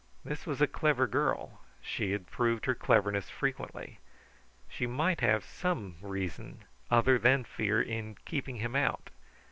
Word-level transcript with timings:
This 0.25 0.47
was 0.47 0.59
a 0.59 0.65
clever 0.67 1.05
girl; 1.05 1.61
she 1.79 2.11
had 2.11 2.25
proved 2.25 2.65
her 2.65 2.73
cleverness 2.73 3.29
frequently. 3.29 3.99
She 4.67 4.87
might 4.87 5.21
have 5.21 5.43
some 5.43 5.97
reason 6.01 6.63
other 6.89 7.19
than 7.19 7.43
fear 7.43 7.79
in 7.79 8.15
keeping 8.25 8.55
him 8.55 8.75
out. 8.75 9.11